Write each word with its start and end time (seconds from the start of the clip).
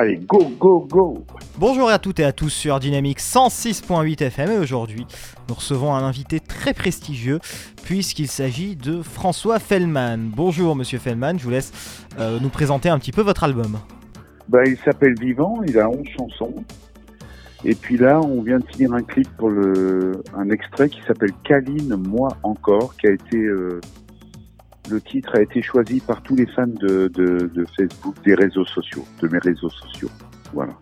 Allez, 0.00 0.14
go, 0.28 0.48
go, 0.60 0.86
go 0.88 1.24
Bonjour 1.58 1.88
à 1.90 1.98
toutes 1.98 2.20
et 2.20 2.24
à 2.24 2.30
tous 2.30 2.50
sur 2.50 2.78
Dynamique 2.78 3.18
106.8 3.18 4.22
FM 4.22 4.52
et 4.52 4.58
aujourd'hui 4.58 5.04
nous 5.48 5.56
recevons 5.56 5.92
un 5.92 6.04
invité 6.04 6.38
très 6.38 6.72
prestigieux 6.72 7.40
puisqu'il 7.82 8.28
s'agit 8.28 8.76
de 8.76 9.02
François 9.02 9.58
Fellman. 9.58 10.18
Bonjour 10.18 10.76
monsieur 10.76 11.00
Fellman, 11.00 11.36
je 11.36 11.42
vous 11.42 11.50
laisse 11.50 12.06
euh, 12.20 12.38
nous 12.40 12.48
présenter 12.48 12.88
un 12.88 13.00
petit 13.00 13.10
peu 13.10 13.22
votre 13.22 13.42
album. 13.42 13.78
bah, 14.48 14.60
Il 14.66 14.76
s'appelle 14.84 15.14
Vivant, 15.18 15.62
il 15.66 15.76
a 15.80 15.90
11 15.90 15.98
chansons. 16.16 16.54
Et 17.64 17.74
puis 17.74 17.96
là, 17.96 18.20
on 18.20 18.40
vient 18.42 18.60
de 18.60 18.66
finir 18.66 18.92
un 18.92 19.02
clip 19.02 19.28
pour 19.36 19.50
le, 19.50 20.22
un 20.36 20.48
extrait 20.50 20.88
qui 20.88 21.00
s'appelle 21.08 21.32
Caline, 21.42 21.96
moi 21.96 22.28
encore, 22.44 22.94
qui 22.96 23.08
a 23.08 23.10
été 23.10 23.36
euh, 23.36 23.80
le 24.90 25.00
titre 25.00 25.34
a 25.34 25.42
été 25.42 25.62
choisi 25.62 26.00
par 26.00 26.22
tous 26.22 26.36
les 26.36 26.46
fans 26.46 26.66
de, 26.66 27.10
Facebook, 27.76 28.14
des 28.24 28.34
réseaux 28.34 28.64
sociaux, 28.64 29.04
de 29.20 29.28
mes 29.28 29.38
réseaux 29.38 29.70
sociaux. 29.70 30.10
Voilà. 30.52 30.72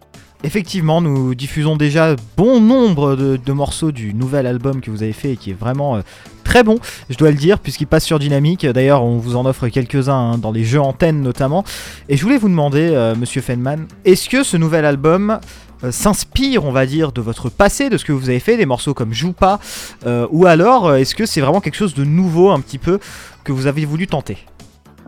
Effectivement, 0.44 1.00
nous 1.00 1.34
diffusons 1.34 1.76
déjà 1.76 2.14
bon 2.36 2.60
nombre 2.60 3.16
de, 3.16 3.52
morceaux 3.52 3.90
du 3.90 4.14
nouvel 4.14 4.46
album 4.46 4.80
que 4.80 4.90
vous 4.90 5.02
avez 5.02 5.12
fait 5.12 5.32
et 5.32 5.36
qui 5.36 5.50
est 5.50 5.58
vraiment 5.58 5.96
euh, 5.96 6.00
très 6.44 6.62
bon, 6.62 6.78
je 7.10 7.16
dois 7.16 7.30
le 7.30 7.36
dire, 7.36 7.58
puisqu'il 7.58 7.86
passe 7.86 8.04
sur 8.04 8.18
Dynamique. 8.18 8.66
D'ailleurs, 8.66 9.02
on 9.02 9.18
vous 9.18 9.34
en 9.36 9.46
offre 9.46 9.68
quelques-uns 9.68 10.32
hein, 10.32 10.38
dans 10.38 10.52
les 10.52 10.64
jeux 10.64 10.80
antennes 10.80 11.22
notamment. 11.22 11.64
Et 12.08 12.16
je 12.16 12.22
voulais 12.22 12.38
vous 12.38 12.48
demander, 12.48 12.90
euh, 12.92 13.14
monsieur 13.16 13.40
Fenman, 13.40 13.86
est-ce 14.04 14.28
que 14.28 14.42
ce 14.42 14.56
nouvel 14.56 14.84
album 14.84 15.40
euh, 15.84 15.90
s'inspire, 15.90 16.64
on 16.64 16.72
va 16.72 16.86
dire, 16.86 17.12
de 17.12 17.20
votre 17.20 17.50
passé, 17.50 17.90
de 17.90 17.96
ce 17.96 18.04
que 18.04 18.12
vous 18.12 18.28
avez 18.28 18.40
fait, 18.40 18.56
des 18.56 18.66
morceaux 18.66 18.94
comme 18.94 19.12
Joue 19.12 19.32
pas, 19.32 19.60
euh, 20.06 20.26
ou 20.30 20.46
alors 20.46 20.94
est-ce 20.94 21.14
que 21.14 21.26
c'est 21.26 21.40
vraiment 21.40 21.60
quelque 21.60 21.76
chose 21.76 21.94
de 21.94 22.04
nouveau 22.04 22.50
un 22.50 22.60
petit 22.60 22.78
peu 22.78 22.98
que 23.44 23.52
vous 23.52 23.66
avez 23.66 23.84
voulu 23.84 24.06
tenter? 24.06 24.38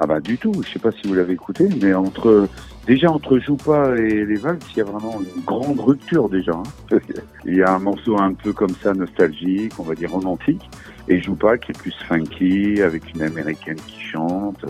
Ah 0.01 0.07
bah 0.07 0.21
du 0.21 0.39
tout, 0.39 0.53
je 0.65 0.73
sais 0.73 0.79
pas 0.79 0.93
si 0.93 1.09
vous 1.09 1.15
l'avez 1.15 1.33
écouté, 1.33 1.69
mais 1.83 1.93
entre 1.93 2.49
déjà 2.87 3.11
entre 3.11 3.39
Joue 3.39 3.57
pas 3.57 3.97
et 3.97 4.25
les 4.25 4.37
valses, 4.37 4.59
il 4.71 4.79
y 4.79 4.81
a 4.81 4.85
vraiment 4.85 5.21
une 5.21 5.43
grande 5.43 5.81
rupture 5.81 6.29
déjà. 6.29 6.53
Hein. 6.53 6.99
il 7.45 7.57
y 7.57 7.63
a 7.63 7.75
un 7.75 7.81
morceau 7.81 8.17
un 8.21 8.33
peu 8.33 8.53
comme 8.53 8.75
ça 8.83 8.95
nostalgique, 8.95 9.73
on 9.79 9.83
va 9.83 9.97
dire 9.97 10.13
romantique, 10.13 10.71
et 11.09 11.21
Joue 11.21 11.35
pas 11.35 11.59
qui 11.59 11.73
est 11.73 11.79
plus 11.79 11.95
funky 12.07 12.81
avec 12.81 13.13
une 13.13 13.23
américaine 13.23 13.79
qui 13.89 14.01
chante 14.01 14.65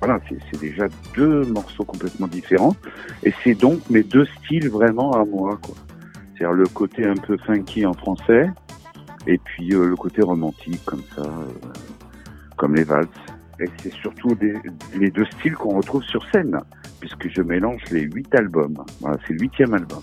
voilà, 0.00 0.18
c'est 0.28 0.60
déjà 0.60 0.86
deux 1.14 1.44
morceaux 1.44 1.84
complètement 1.84 2.26
différents. 2.26 2.74
Et 3.22 3.34
c'est 3.44 3.54
donc 3.54 3.78
mes 3.90 4.02
deux 4.02 4.26
styles 4.38 4.70
vraiment 4.70 5.12
à 5.12 5.24
moi, 5.24 5.58
quoi. 5.62 5.74
C'est-à-dire 6.32 6.54
le 6.54 6.66
côté 6.66 7.06
un 7.06 7.16
peu 7.16 7.36
funky 7.36 7.84
en 7.84 7.92
français, 7.92 8.50
et 9.26 9.36
puis 9.36 9.74
euh, 9.74 9.88
le 9.88 9.96
côté 9.96 10.22
romantique 10.22 10.82
comme 10.86 11.02
ça, 11.14 11.22
euh, 11.22 11.52
comme 12.56 12.74
les 12.74 12.84
valses. 12.84 13.06
Et 13.60 13.66
c'est 13.82 13.92
surtout 13.92 14.34
les 14.94 15.10
deux 15.10 15.26
styles 15.26 15.54
qu'on 15.54 15.76
retrouve 15.76 16.02
sur 16.04 16.24
scène, 16.30 16.58
puisque 16.98 17.28
je 17.28 17.42
mélange 17.42 17.82
les 17.90 18.02
huit 18.02 18.34
albums. 18.34 18.82
Voilà, 19.00 19.18
c'est 19.26 19.34
le 19.34 19.40
huitième 19.40 19.74
album. 19.74 20.00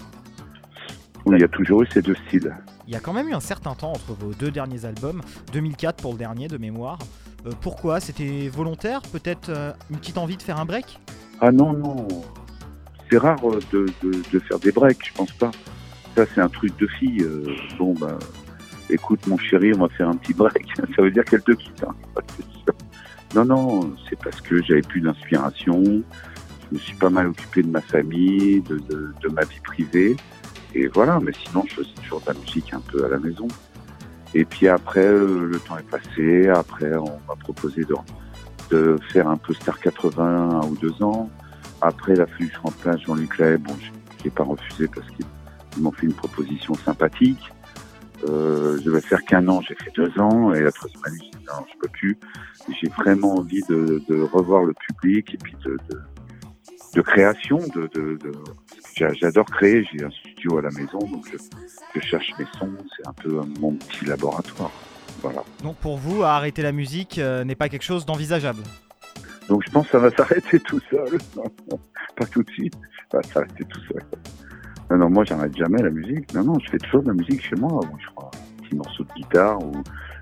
Où 1.26 1.34
il 1.34 1.42
y 1.42 1.44
a 1.44 1.48
toujours 1.48 1.82
eu 1.82 1.88
ces 1.92 2.04
deux 2.04 2.16
styles. 2.28 2.56
Il 2.88 2.94
y 2.94 2.96
a 2.96 3.00
quand 3.00 3.14
même 3.14 3.28
eu 3.30 3.34
un 3.34 3.40
certain 3.40 3.74
temps 3.74 3.92
entre 3.92 4.14
vos 4.14 4.32
deux 4.34 4.52
derniers 4.52 4.86
albums, 4.86 5.22
2004 5.54 6.04
pour 6.04 6.12
le 6.12 6.20
dernier 6.20 6.48
de 6.48 6.58
mémoire. 6.60 7.00
Euh, 7.46 7.52
pourquoi? 7.62 8.00
C'était 8.00 8.50
volontaire? 8.50 9.02
Peut-être 9.12 9.50
euh, 9.50 9.72
une 9.90 9.98
petite 9.98 10.18
envie 10.18 10.38
de 10.38 10.42
faire 10.42 10.60
un 10.60 10.66
break? 10.66 11.00
Ah 11.40 11.52
non, 11.52 11.74
non. 11.74 12.08
C'est 13.10 13.18
rare 13.18 13.40
euh, 13.44 13.60
de, 13.72 14.40
faire 14.40 14.60
des 14.60 14.72
breaks, 14.72 15.08
je 15.08 15.14
pense 15.14 15.32
pas. 15.34 15.52
Ça, 16.16 16.26
c'est 16.34 16.42
un 16.42 16.50
truc 16.50 16.78
de 16.78 16.88
fille. 16.88 17.26
Bon, 17.78 17.94
bah, 17.94 18.18
écoute, 18.90 19.26
mon 19.28 19.38
chéri, 19.38 19.72
on 19.76 19.80
va 19.80 19.90
faire 19.90 20.10
un 20.10 20.16
petit 20.16 20.34
break. 20.34 20.66
Ça 20.96 21.02
veut 21.02 21.12
dire 21.12 21.24
qu'elle 21.26 21.44
te 21.44 21.52
quitte. 21.52 21.84
Hein. 21.88 21.96
Non, 23.36 23.44
non, 23.44 23.94
c'est 24.10 24.18
parce 24.18 24.40
que 24.40 24.64
j'avais 24.64 24.82
plus 24.82 25.02
d'inspiration. 25.02 25.84
Je 25.84 26.74
me 26.74 26.80
suis 26.80 26.96
pas 26.96 27.10
mal 27.10 27.28
occupé 27.28 27.62
de 27.62 27.68
ma 27.68 27.82
famille, 27.82 28.62
de, 28.62 28.78
de, 28.78 29.12
de 29.22 29.28
ma 29.28 29.44
vie 29.44 29.60
privée. 29.66 30.16
Et 30.74 30.88
voilà, 30.88 31.20
mais 31.20 31.34
sinon, 31.46 31.64
je 31.68 31.76
faisais 31.76 31.90
toujours 32.02 32.22
de 32.22 32.28
la 32.28 32.34
musique 32.40 32.74
un 32.74 32.80
peu 32.80 33.04
à 33.04 33.10
la 33.10 33.20
maison. 33.20 33.48
Et 34.38 34.46
puis 34.46 34.68
après, 34.68 35.04
euh, 35.04 35.48
le 35.48 35.60
temps 35.60 35.80
est 35.80 35.90
passé. 35.90 36.48
Après, 36.48 36.96
on 36.96 37.20
m'a 37.28 37.36
proposé 37.40 37.82
de, 38.70 39.00
faire 39.12 39.28
un 39.28 39.38
peu 39.38 39.52
Star 39.56 39.80
80 39.80 40.62
un 40.62 40.68
ou 40.68 40.78
deux 40.78 41.02
ans. 41.02 41.28
Après, 41.82 42.14
il 42.14 42.22
a 42.22 42.28
fallu 42.28 42.48
que 42.48 42.54
je 42.54 42.60
remplace 42.60 43.02
Jean-Luc 43.02 43.40
Lahaye. 43.40 43.58
Bon, 43.58 43.74
je 43.80 44.24
n'ai 44.24 44.30
pas 44.30 44.44
refusé 44.44 44.88
parce 44.94 45.08
qu'ils 45.08 45.82
m'ont 45.82 45.92
fait 45.92 46.06
une 46.06 46.14
proposition 46.14 46.76
sympathique. 46.76 47.52
Euh, 48.30 48.78
je 48.86 48.92
vais 48.92 49.02
faire 49.02 49.24
qu'un 49.24 49.48
an, 49.48 49.60
j'ai 49.62 49.74
fait 49.74 49.92
deux 49.96 50.20
ans. 50.20 50.54
Et 50.54 50.62
la 50.62 50.72
troisième 50.72 51.04
année, 51.06 51.18
j'ai 51.24 51.40
dit 51.40 51.46
non, 51.48 51.66
je 51.74 51.80
peux 51.80 51.90
plus. 51.90 52.20
J'ai 52.80 52.90
vraiment 52.90 53.38
envie 53.38 53.64
de, 53.68 54.22
revoir 54.32 54.66
le 54.66 54.74
public 54.74 55.34
et 55.34 55.38
puis 55.38 55.56
de, 55.66 55.80
de 56.94 57.02
création, 57.02 57.58
de, 57.58 57.90
de, 57.94 58.18
de 58.18 58.32
j'adore 59.20 59.46
créer, 59.46 59.88
j'ai 59.92 60.04
un 60.04 60.10
studio 60.10 60.58
à 60.58 60.62
la 60.62 60.72
maison, 60.72 61.00
donc 61.00 61.26
je, 61.32 61.38
je 61.96 62.06
cherche 62.06 62.34
mes 62.40 62.46
sons, 62.58 62.72
c'est 62.96 63.08
un 63.08 63.14
peu 63.14 63.42
mon 63.60 63.74
petit 63.74 64.06
laboratoire. 64.06 64.72
Voilà. 65.22 65.44
Donc 65.64 65.78
pour 65.78 65.98
vous, 65.98 66.24
arrêter 66.24 66.62
la 66.62 66.72
musique 66.72 67.18
euh, 67.18 67.44
n'est 67.44 67.56
pas 67.56 67.70
quelque 67.70 67.84
chose 67.84 68.06
d'envisageable? 68.06 68.62
Donc 69.50 69.64
je 69.66 69.72
pense 69.72 69.86
que 69.86 69.92
ça 69.94 70.00
va 70.00 70.10
s'arrêter 70.18 70.60
tout 70.60 70.80
seul. 70.90 71.18
pas 72.16 72.26
tout 72.26 72.44
de 72.44 72.52
suite, 72.52 72.76
ça 73.12 73.18
va 73.18 73.24
s'arrêter 73.24 73.64
tout 73.66 73.82
seul. 73.92 74.04
Non, 74.90 74.98
non, 74.98 75.10
moi 75.10 75.24
j'arrête 75.26 75.56
jamais 75.56 75.82
la 75.82 75.90
musique. 75.90 76.34
Non, 76.34 76.44
non, 76.44 76.60
je 76.60 76.70
fais 76.70 76.78
toujours 76.78 77.04
de 77.04 77.08
la 77.10 77.14
musique 77.14 77.44
chez 77.44 77.56
moi. 77.56 77.80
Je 78.00 78.08
crois 78.16 78.32
un 78.34 78.64
petit 78.64 78.76
morceau 78.76 79.04
de 79.04 79.14
guitare 79.14 79.60
ou 79.62 79.74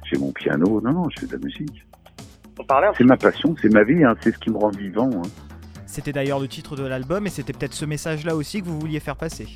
j'ai 0.10 0.18
mon 0.18 0.32
piano. 0.32 0.82
Non, 0.82 0.92
non, 0.92 1.10
je 1.10 1.22
fais 1.22 1.28
de 1.28 1.34
la 1.34 1.40
musique. 1.40 1.86
C'est 2.98 3.04
ma 3.04 3.18
passion, 3.18 3.54
c'est 3.62 3.72
ma 3.72 3.84
vie, 3.84 4.04
hein, 4.04 4.16
c'est 4.22 4.32
ce 4.32 4.40
qui 4.40 4.50
me 4.50 4.58
rend 4.58 4.70
vivant. 4.70 5.10
Hein. 5.14 5.45
C'était 5.96 6.12
d'ailleurs 6.12 6.42
le 6.42 6.50
titre 6.50 6.76
de 6.76 6.84
l'album 6.84 7.26
et 7.26 7.30
c'était 7.30 7.54
peut-être 7.54 7.74
ce 7.74 7.86
message-là 7.86 8.36
aussi 8.36 8.62
que 8.62 8.68
vous 8.68 8.78
vouliez 8.78 9.00
faire 9.00 9.16
passer. 9.16 9.48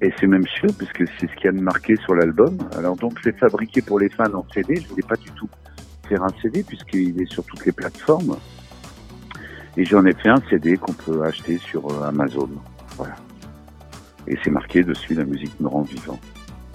Et 0.00 0.10
c'est 0.18 0.26
même 0.26 0.46
sûr, 0.46 0.70
puisque 0.74 1.06
c'est 1.20 1.26
ce 1.30 1.36
qui 1.36 1.46
a 1.46 1.52
marqué 1.52 1.96
sur 1.96 2.14
l'album. 2.14 2.56
Alors 2.74 2.96
donc, 2.96 3.18
je 3.22 3.28
l'ai 3.28 3.36
fabriqué 3.36 3.82
pour 3.82 3.98
les 3.98 4.08
fans 4.08 4.32
en 4.32 4.46
CD. 4.54 4.76
Je 4.76 4.88
voulais 4.88 5.02
pas 5.06 5.16
du 5.16 5.30
tout 5.32 5.46
faire 6.08 6.22
un 6.22 6.30
CD, 6.40 6.62
puisqu'il 6.62 7.20
est 7.20 7.30
sur 7.30 7.44
toutes 7.44 7.66
les 7.66 7.72
plateformes. 7.72 8.38
Et 9.76 9.84
j'en 9.84 10.06
ai 10.06 10.14
fait 10.14 10.30
un 10.30 10.40
CD 10.48 10.78
qu'on 10.78 10.94
peut 10.94 11.22
acheter 11.22 11.58
sur 11.58 12.02
Amazon. 12.02 12.48
Voilà. 12.96 13.16
Et 14.26 14.38
c'est 14.42 14.50
marqué 14.50 14.82
dessus, 14.82 15.12
la 15.12 15.24
musique 15.24 15.60
me 15.60 15.68
rend 15.68 15.82
vivant. 15.82 16.18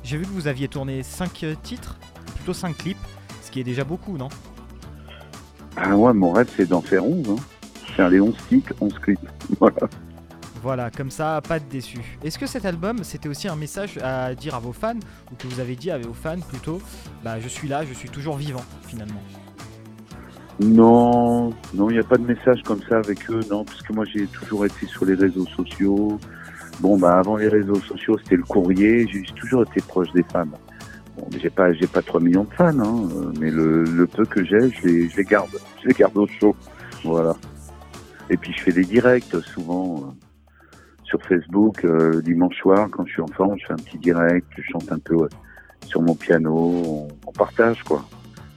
J'ai 0.03 0.17
vu 0.17 0.25
que 0.25 0.29
vous 0.29 0.47
aviez 0.47 0.67
tourné 0.67 1.01
5 1.01 1.43
titres, 1.63 1.97
plutôt 2.35 2.53
5 2.53 2.77
clips, 2.77 2.97
ce 3.41 3.49
qui 3.49 3.61
est 3.61 3.63
déjà 3.63 3.83
beaucoup, 3.83 4.15
non? 4.15 4.29
Ah 5.75 5.97
ouais, 5.97 6.13
mon 6.13 6.33
rêve, 6.33 6.51
c'est 6.55 6.69
d'en 6.69 6.81
faire 6.81 7.03
11. 7.03 7.31
Hein 7.31 7.43
faire 7.95 8.09
les 8.09 8.19
11 8.19 8.35
titres, 8.49 8.73
11 8.79 8.93
clips. 8.99 9.19
Voilà. 9.59 9.87
Voilà, 10.61 10.89
comme 10.89 11.11
ça, 11.11 11.41
pas 11.45 11.59
de 11.59 11.65
déçu. 11.69 11.99
Est-ce 12.23 12.39
que 12.39 12.45
cet 12.45 12.65
album, 12.65 13.03
c'était 13.03 13.27
aussi 13.27 13.49
un 13.49 13.57
message 13.57 13.97
à 14.01 14.33
dire 14.33 14.55
à 14.55 14.59
vos 14.59 14.71
fans, 14.71 14.99
ou 15.29 15.35
que 15.35 15.45
vous 15.45 15.59
avez 15.59 15.75
dit 15.75 15.91
à 15.91 15.97
vos 15.97 16.13
fans 16.13 16.39
plutôt, 16.39 16.81
bah 17.21 17.37
je 17.41 17.49
suis 17.49 17.67
là, 17.67 17.83
je 17.83 17.93
suis 17.93 18.07
toujours 18.07 18.37
vivant, 18.37 18.63
finalement? 18.87 19.21
Non, 20.61 21.49
non, 21.73 21.89
il 21.89 21.93
n'y 21.93 21.99
a 21.99 22.03
pas 22.03 22.15
de 22.15 22.25
message 22.25 22.61
comme 22.63 22.79
ça 22.87 22.99
avec 22.99 23.29
eux, 23.29 23.41
non, 23.51 23.65
parce 23.65 23.81
que 23.81 23.91
moi 23.91 24.05
j'ai 24.05 24.25
toujours 24.27 24.65
été 24.65 24.85
sur 24.85 25.03
les 25.03 25.15
réseaux 25.15 25.47
sociaux. 25.47 26.17
Bon, 26.79 26.97
bah 26.97 27.17
avant 27.19 27.35
les 27.35 27.49
réseaux 27.49 27.81
sociaux, 27.81 28.17
c'était 28.23 28.37
le 28.37 28.43
courrier, 28.43 29.05
j'ai 29.11 29.23
toujours 29.35 29.63
été 29.63 29.81
proche 29.81 30.11
des 30.13 30.23
fans. 30.31 30.45
Bon, 31.17 31.27
j'ai 31.41 31.49
pas, 31.49 31.73
j'ai 31.73 31.87
pas 31.87 32.01
3 32.01 32.21
millions 32.21 32.45
de 32.45 32.53
fans, 32.53 32.79
hein, 32.79 33.09
mais 33.37 33.51
le, 33.51 33.83
le 33.83 34.07
peu 34.07 34.25
que 34.25 34.45
j'ai, 34.45 34.69
je 34.69 34.87
les, 34.87 35.09
je 35.09 35.17
les 35.17 35.23
garde, 35.25 35.51
je 35.81 35.89
les 35.89 35.93
garde 35.93 36.17
au 36.17 36.27
chaud. 36.27 36.55
Voilà. 37.03 37.35
Et 38.29 38.37
puis 38.37 38.53
je 38.53 38.61
fais 38.61 38.71
des 38.71 38.85
directs 38.85 39.35
souvent 39.41 39.97
euh, 39.97 40.11
sur 41.03 41.21
Facebook 41.23 41.83
euh, 41.83 42.21
dimanche 42.21 42.57
soir 42.57 42.87
quand 42.91 43.05
je 43.05 43.13
suis 43.13 43.21
en 43.21 43.27
forme, 43.27 43.57
je 43.59 43.65
fais 43.65 43.73
un 43.73 43.77
petit 43.77 43.97
direct, 43.97 44.47
je 44.57 44.61
chante 44.71 44.91
un 44.91 44.99
peu 44.99 45.15
ouais, 45.15 45.29
sur 45.85 46.01
mon 46.01 46.15
piano, 46.15 47.07
on, 47.25 47.31
partage 47.31 47.83
quoi. 47.83 48.05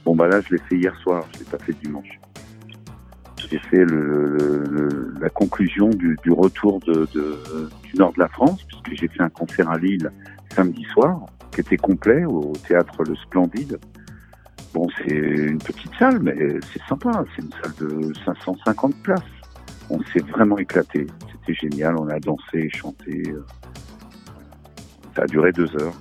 Bon 0.05 0.15
bah 0.15 0.27
là 0.27 0.39
je 0.41 0.55
l'ai 0.55 0.61
fait 0.69 0.75
hier 0.77 0.95
soir, 0.99 1.25
je 1.33 1.39
l'ai 1.39 1.45
pas 1.45 1.57
fait 1.59 1.73
dimanche. 1.83 2.19
J'ai 3.49 3.59
fait 3.59 3.85
la 5.21 5.29
conclusion 5.29 5.89
du, 5.89 6.17
retour 6.31 6.79
du 6.81 7.95
nord 7.97 8.11
de 8.13 8.19
la 8.19 8.27
France 8.27 8.61
puisque 8.63 8.99
j'ai 8.99 9.07
fait 9.07 9.21
un 9.21 9.29
concert 9.29 9.69
à 9.69 9.77
Lille 9.77 10.11
samedi 10.53 10.83
soir 10.91 11.25
qui 11.51 11.61
était 11.61 11.77
complet 11.77 12.25
au 12.25 12.51
théâtre 12.67 13.03
Le 13.03 13.15
Splendide. 13.15 13.79
Bon, 14.73 14.85
c'est 14.97 15.15
une 15.15 15.59
petite 15.59 15.93
salle, 15.97 16.19
mais 16.19 16.35
c'est 16.73 16.81
sympa. 16.89 17.23
C'est 17.35 17.41
une 17.41 17.51
salle 17.51 17.89
de 17.89 18.13
550 18.25 18.95
places 19.01 19.21
on 19.89 19.99
s'est 20.13 20.19
vraiment 20.19 20.57
éclaté. 20.57 21.07
C'était 21.31 21.53
génial, 21.53 21.97
on 21.97 22.07
a 22.09 22.19
dansé, 22.19 22.69
chanté. 22.69 23.23
Ça 25.15 25.23
a 25.23 25.25
duré 25.25 25.51
deux 25.51 25.69
heures. 25.77 25.95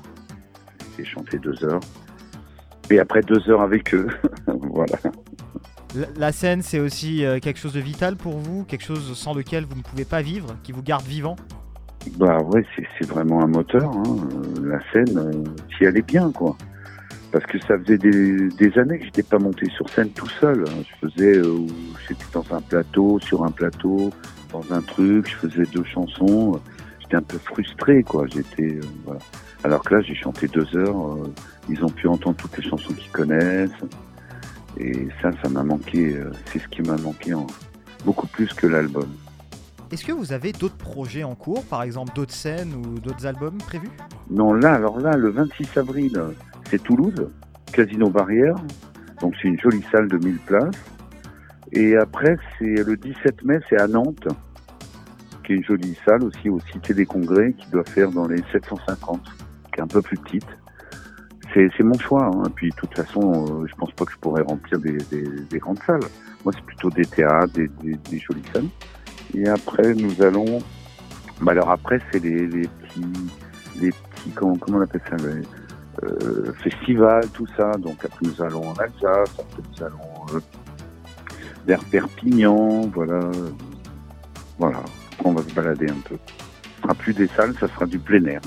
J'ai 0.97 1.05
chanté 1.05 1.39
deux 1.39 1.65
heures. 1.65 1.81
Et 2.91 2.99
après 2.99 3.21
deux 3.21 3.49
heures 3.51 3.63
avec 3.63 3.95
eux, 3.95 4.07
voilà. 4.47 4.97
La 6.17 6.31
scène, 6.31 6.63
c'est 6.63 6.79
aussi 6.79 7.25
euh, 7.25 7.39
quelque 7.41 7.59
chose 7.59 7.73
de 7.73 7.81
vital 7.81 8.17
pour 8.17 8.39
vous, 8.39 8.65
quelque 8.65 8.85
chose 8.85 9.17
sans 9.17 9.35
lequel 9.35 9.65
vous 9.65 9.77
ne 9.77 9.83
pouvez 9.83 10.05
pas 10.05 10.21
vivre, 10.21 10.57
qui 10.63 10.73
vous 10.73 10.83
garde 10.83 11.05
vivant? 11.05 11.37
Bah 12.19 12.39
ouais, 12.43 12.65
c'est 12.77 13.09
vraiment 13.09 13.43
un 13.43 13.47
moteur. 13.47 13.91
Hein. 13.91 14.17
La 14.63 14.79
scène, 14.93 15.19
euh, 15.19 15.45
si 15.77 15.85
elle 15.85 15.97
est 15.97 16.07
bien, 16.07 16.31
quoi 16.31 16.57
parce 17.33 17.45
que 17.47 17.59
ça 17.61 17.79
faisait 17.79 17.99
des, 17.99 18.49
des 18.49 18.79
années 18.79 18.99
que 18.99 19.05
j'étais 19.05 19.23
pas 19.23 19.39
monté 19.39 19.69
sur 19.71 19.89
scène 19.91 20.11
tout 20.11 20.29
seul. 20.41 20.65
Je 20.67 21.09
faisais, 21.09 21.39
euh, 21.39 21.67
j'étais 22.09 22.25
dans 22.33 22.45
un 22.53 22.61
plateau, 22.61 23.19
sur 23.21 23.45
un 23.45 23.51
plateau, 23.51 24.11
dans 24.53 24.73
un 24.73 24.81
truc, 24.81 25.29
je 25.29 25.49
faisais 25.49 25.65
deux 25.73 25.85
chansons, 25.85 26.61
j'étais 27.01 27.17
un 27.17 27.23
peu 27.23 27.39
frustré, 27.39 28.03
quoi. 28.03 28.27
J'étais, 28.27 28.81
voilà. 29.05 29.21
Alors 29.65 29.83
que 29.83 29.95
là, 29.95 30.01
j'ai 30.03 30.15
chanté 30.15 30.47
deux 30.49 30.77
heures, 30.77 31.17
ils 31.69 31.85
ont 31.85 31.91
pu 31.91 32.07
entendre 32.09 32.37
toutes 32.37 32.57
les 32.57 32.69
chansons 32.69 32.93
qu'ils 32.95 33.11
connaissent. 33.11 33.71
Et 34.79 35.09
ça, 35.23 35.31
ça 35.43 35.49
m'a 35.49 35.63
manqué, 35.63 36.21
c'est 36.53 36.59
ce 36.59 36.69
qui 36.69 36.83
m'a 36.83 36.97
manqué 36.99 37.33
en, 37.35 37.47
beaucoup 38.07 38.27
plus 38.29 38.53
que 38.55 38.67
l'album. 38.67 39.09
Est-ce 39.93 40.05
que 40.05 40.13
vous 40.13 40.33
avez 40.33 40.53
d'autres 40.53 40.77
projets 40.77 41.25
en 41.25 41.35
cours, 41.35 41.65
par 41.65 41.83
exemple 41.83 42.13
d'autres 42.15 42.33
scènes 42.33 42.73
ou 42.75 42.99
d'autres 42.99 43.27
albums 43.27 43.59
prévus? 43.59 43.91
Non, 44.31 44.53
là, 44.53 44.75
alors 44.75 44.99
là, 44.99 45.17
le 45.17 45.31
26 45.31 45.77
avril, 45.77 46.21
c'est 46.71 46.83
Toulouse, 46.83 47.29
Casino 47.73 48.11
Barrière. 48.11 48.57
Donc 49.21 49.35
c'est 49.41 49.49
une 49.49 49.59
jolie 49.59 49.85
salle 49.91 50.09
de 50.09 50.19
1000 50.19 50.39
places. 50.39 50.85
Et 51.73 51.97
après, 51.97 52.37
c'est 52.59 52.85
le 52.85 52.97
17 52.97 53.45
mai, 53.45 53.59
c'est 53.69 53.81
à 53.81 53.87
Nantes, 53.87 54.29
qui 55.45 55.53
est 55.53 55.57
une 55.57 55.65
jolie 55.65 55.99
salle 56.05 56.23
aussi 56.25 56.49
au 56.49 56.61
Cité 56.61 56.95
des 56.95 57.07
Congrès, 57.07 57.55
qui 57.55 57.71
doit 57.71 57.85
faire 57.85 58.11
dans 58.11 58.27
les 58.27 58.43
750, 58.53 59.21
qui 59.73 59.81
est 59.81 59.83
un 59.83 59.87
peu 59.87 60.03
plus 60.03 60.17
petite. 60.19 60.47
C'est 61.55 61.83
mon 61.83 61.99
choix. 61.99 62.27
Hein. 62.27 62.51
Puis 62.55 62.69
de 62.69 62.77
toute 62.77 62.95
façon, 62.95 63.63
euh, 63.63 63.67
je 63.67 63.75
pense 63.77 63.91
pas 63.93 64.05
que 64.05 64.13
je 64.13 64.19
pourrais 64.19 64.43
remplir 64.43 64.79
des, 64.79 65.59
grandes 65.59 65.79
salles. 65.87 66.01
Moi, 66.45 66.53
c'est 66.55 66.65
plutôt 66.65 66.91
des 66.91 67.07
théâtres, 67.07 67.55
des, 67.55 68.19
jolies 68.19 68.43
salles. 68.53 68.69
Et 69.35 69.49
après, 69.49 69.95
nous 69.95 70.23
allons. 70.23 70.59
Bah 71.41 71.53
alors 71.53 71.71
après, 71.71 71.99
c'est 72.13 72.23
les, 72.23 72.47
petits, 72.47 73.31
les 73.81 73.91
petits, 73.91 74.31
comment, 74.35 74.57
comment 74.57 74.79
on 74.79 74.83
appelle 74.83 75.01
ça, 75.09 75.17
euh, 76.05 76.53
festivals, 76.63 77.29
tout 77.33 77.47
ça. 77.57 77.73
Donc 77.79 78.05
après, 78.05 78.27
nous 78.27 78.43
allons 78.43 78.69
en 78.69 78.75
Alsace. 78.75 79.35
Après, 79.39 79.63
nous 79.71 79.85
allons 79.85 80.35
euh, 80.35 80.41
vers 81.67 81.83
Perpignan, 81.85 82.83
voilà, 82.95 83.21
voilà. 84.59 84.83
On 85.25 85.33
va 85.33 85.43
se 85.43 85.53
balader 85.55 85.89
un 85.89 86.01
peu. 86.09 86.17
Ce 86.77 86.83
sera 86.83 86.95
plus 86.95 87.15
des 87.15 87.29
salles, 87.29 87.55
ça 87.59 87.69
sera 87.69 87.87
du 87.87 87.99
plein 87.99 88.25
air. 88.27 88.41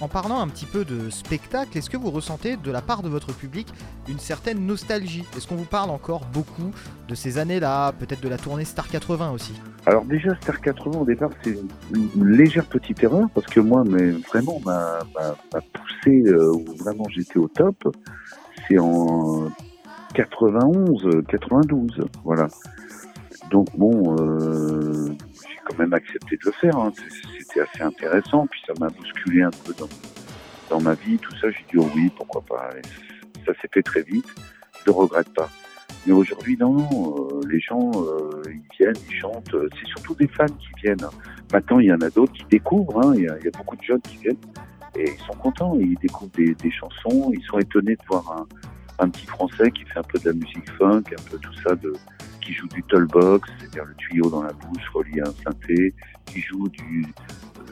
En 0.00 0.08
parlant 0.08 0.40
un 0.40 0.48
petit 0.48 0.66
peu 0.66 0.84
de 0.84 1.08
spectacle, 1.08 1.78
est-ce 1.78 1.88
que 1.88 1.96
vous 1.96 2.10
ressentez 2.10 2.56
de 2.56 2.70
la 2.72 2.82
part 2.82 3.02
de 3.02 3.08
votre 3.08 3.32
public 3.32 3.68
une 4.08 4.18
certaine 4.18 4.66
nostalgie? 4.66 5.24
Est-ce 5.36 5.46
qu'on 5.46 5.54
vous 5.54 5.64
parle 5.64 5.90
encore 5.90 6.22
beaucoup 6.32 6.72
de 7.08 7.14
ces 7.14 7.38
années-là, 7.38 7.92
peut-être 7.92 8.20
de 8.20 8.28
la 8.28 8.36
tournée 8.36 8.64
Star 8.64 8.88
80 8.88 9.30
aussi? 9.30 9.52
Alors 9.86 10.04
déjà 10.04 10.34
Star 10.40 10.60
80 10.60 10.98
au 10.98 11.04
départ 11.04 11.30
c'est 11.42 11.56
une 11.94 12.26
légère 12.26 12.66
petite 12.66 13.04
erreur 13.04 13.28
parce 13.34 13.46
que 13.46 13.60
moi 13.60 13.84
mais 13.86 14.10
vraiment 14.10 14.60
m'a 14.64 14.98
poussé 15.72 16.22
euh, 16.26 16.52
où 16.52 16.64
vraiment 16.76 17.04
j'étais 17.08 17.38
au 17.38 17.48
top, 17.48 17.94
c'est 18.66 18.78
en 18.78 19.48
91, 20.14 21.22
92, 21.28 22.00
voilà. 22.24 22.48
Donc 23.50 23.68
bon, 23.76 24.16
euh, 24.18 25.08
j'ai 25.08 25.60
quand 25.64 25.78
même 25.78 25.92
accepté 25.92 26.36
de 26.36 26.46
le 26.46 26.52
faire. 26.52 26.76
Hein 26.76 26.92
c'était 27.54 27.68
assez 27.68 27.82
intéressant. 27.82 28.46
Puis 28.46 28.60
ça 28.66 28.72
m'a 28.80 28.88
bousculé 28.88 29.42
un 29.42 29.50
peu 29.50 29.72
dans, 29.78 29.88
dans 30.70 30.80
ma 30.80 30.94
vie, 30.94 31.18
tout 31.18 31.34
ça. 31.36 31.50
J'ai 31.50 31.64
dit 31.70 31.78
oh 31.78 31.88
oui, 31.94 32.10
pourquoi 32.16 32.42
pas. 32.42 32.70
ça 33.46 33.52
s'est 33.60 33.68
fait 33.72 33.82
très 33.82 34.02
vite. 34.02 34.26
Je 34.84 34.90
ne 34.90 34.96
regrette 34.96 35.32
pas. 35.34 35.48
Mais 36.06 36.12
aujourd'hui, 36.12 36.56
non, 36.58 36.76
euh, 36.82 37.40
les 37.48 37.60
gens, 37.60 37.90
euh, 37.94 38.42
ils 38.46 38.76
viennent, 38.78 38.96
ils 39.08 39.16
chantent. 39.16 39.54
C'est 39.78 39.86
surtout 39.88 40.14
des 40.14 40.28
fans 40.28 40.46
qui 40.46 40.68
viennent. 40.82 41.06
Maintenant, 41.52 41.78
il 41.78 41.86
y 41.86 41.92
en 41.92 42.00
a 42.00 42.10
d'autres 42.10 42.32
qui 42.32 42.44
découvrent. 42.50 43.06
Hein. 43.06 43.14
Il, 43.16 43.22
y 43.22 43.28
a, 43.28 43.50
beaucoup 43.56 43.76
de 43.76 43.82
jeunes 43.82 44.02
qui 44.02 44.18
viennent 44.18 44.36
et 44.96 45.10
ils 45.10 45.24
sont 45.24 45.32
contents. 45.34 45.76
Ils 45.80 45.96
découvrent 45.96 46.32
des, 46.36 46.70
chansons. 46.70 47.32
Ils 47.32 47.42
sont 47.44 47.58
étonnés 47.58 47.96
de 47.96 48.02
voir 48.06 48.30
un, 48.32 49.04
un, 49.04 49.08
petit 49.08 49.26
Français 49.26 49.70
qui 49.70 49.84
fait 49.84 49.98
un 49.98 50.02
peu 50.02 50.18
de 50.18 50.26
la 50.28 50.34
musique 50.34 50.70
funk, 50.72 51.04
un 51.10 51.30
peu 51.30 51.38
tout 51.38 51.54
ça, 51.66 51.74
de, 51.74 51.94
qui 52.44 52.52
joue 52.52 52.68
du 52.68 52.82
tollbox, 52.84 53.48
c'est-à-dire 53.58 53.84
le 53.84 53.94
tuyau 53.94 54.30
dans 54.30 54.42
la 54.42 54.52
bouche 54.52 54.88
relié 54.92 55.20
à 55.20 55.28
un 55.28 55.34
synthé, 55.42 55.94
qui 56.26 56.40
joue 56.40 56.68
du, 56.68 57.06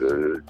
euh, 0.01 0.41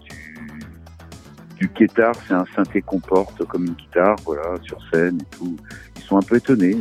du, 1.59 1.67
du 1.67 1.87
c'est 1.87 2.33
un 2.33 2.45
synthé 2.55 2.81
qu'on 2.81 2.99
porte 2.99 3.45
comme 3.45 3.65
une 3.65 3.73
guitare, 3.73 4.15
voilà, 4.25 4.55
sur 4.61 4.77
scène 4.91 5.19
et 5.21 5.35
tout. 5.35 5.57
Ils 5.95 6.01
sont 6.01 6.17
un 6.17 6.21
peu 6.21 6.37
étonnés, 6.37 6.77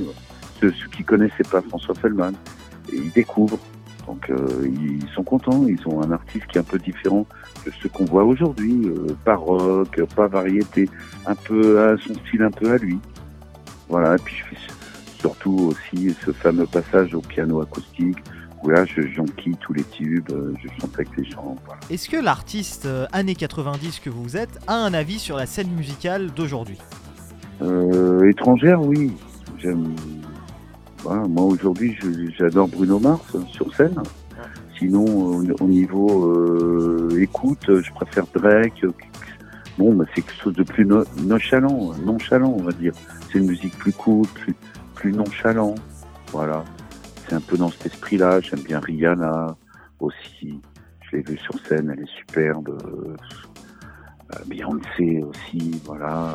ceux, 0.61 0.73
ceux 0.73 0.88
qui 0.88 1.05
connaissaient 1.05 1.49
pas 1.50 1.62
François 1.62 1.94
Fellman, 1.94 2.32
et 2.93 2.97
ils 2.97 3.12
découvrent. 3.12 3.59
Donc 4.06 4.31
euh, 4.31 4.47
ils 4.64 5.09
sont 5.14 5.23
contents, 5.23 5.64
ils 5.67 5.87
ont 5.87 6.03
un 6.03 6.11
artiste 6.11 6.47
qui 6.49 6.59
est 6.59 6.61
un 6.61 6.64
peu 6.64 6.79
différent 6.79 7.25
de 7.64 7.70
ce 7.70 7.87
qu'on 7.87 8.05
voit 8.05 8.25
aujourd'hui, 8.25 8.82
euh, 8.87 9.06
pas 9.25 9.37
rock, 9.37 10.00
pas 10.17 10.26
variété, 10.26 10.88
un 11.26 11.37
peu 11.37 11.81
à 11.81 11.97
son 11.99 12.14
style 12.14 12.43
un 12.43 12.50
peu 12.50 12.73
à 12.73 12.79
lui. 12.79 12.99
Voilà, 13.88 14.17
et 14.17 14.19
puis 14.19 14.43
surtout 15.19 15.70
aussi 15.73 16.17
ce 16.25 16.32
fameux 16.32 16.67
passage 16.67 17.14
au 17.14 17.20
piano 17.20 17.61
acoustique 17.61 18.19
là 18.70 18.85
je 18.85 19.03
jonquille 19.03 19.56
tous 19.61 19.73
les 19.73 19.85
tubes, 19.85 20.31
euh, 20.31 20.55
je 20.62 20.69
chante 20.81 20.94
avec 20.94 21.09
les 21.17 21.25
gens. 21.25 21.56
Est-ce 21.91 22.09
que 22.09 22.17
l'artiste 22.17 22.87
euh, 22.87 23.06
années 23.12 23.35
90 23.35 24.00
que 24.00 24.11
vous 24.11 24.37
êtes 24.37 24.59
a 24.67 24.75
un 24.75 24.94
avis 24.94 25.19
sur 25.19 25.37
la 25.37 25.47
scène 25.47 25.70
musicale 25.70 26.31
d'aujourd'hui? 26.35 26.79
Euh, 27.61 28.29
Étrangère, 28.29 28.81
oui. 28.82 29.12
J'aime. 29.59 29.94
moi 31.05 31.44
aujourd'hui 31.44 31.97
j'adore 32.37 32.69
Bruno 32.69 32.99
Mars 32.99 33.23
hein, 33.35 33.44
sur 33.50 33.75
scène. 33.75 33.97
Sinon 34.79 35.05
au, 35.05 35.69
niveau 35.69 37.17
écoute, 37.17 37.64
je 37.69 37.93
préfère 37.93 38.25
Drake. 38.35 38.85
Bon, 39.79 39.94
bah, 39.94 40.05
c'est 40.14 40.23
quelque 40.23 40.43
chose 40.43 40.55
de 40.55 40.64
plus 40.64 40.85
nonchalant, 40.85 41.93
nonchalant, 42.05 42.55
on 42.59 42.62
va 42.62 42.73
dire. 42.73 42.93
C'est 43.31 43.38
une 43.38 43.47
musique 43.47 43.76
plus 43.79 43.93
cool, 43.93 44.26
plus, 44.26 44.55
plus 44.94 45.12
nonchalant. 45.12 45.76
Voilà. 46.32 46.64
Un 47.32 47.40
peu 47.40 47.56
dans 47.56 47.70
cet 47.70 47.87
esprit-là. 47.87 48.40
J'aime 48.40 48.61
bien 48.61 48.79
Rihanna 48.79 49.56
aussi. 50.00 50.61
Je 51.00 51.17
l'ai 51.17 51.23
vue 51.23 51.38
sur 51.38 51.58
scène, 51.67 51.90
elle 51.90 52.05
est 52.05 52.19
superbe. 52.19 52.69
Euh, 52.69 53.17
Beyoncé 54.46 55.23
aussi, 55.23 55.81
voilà. 55.87 56.34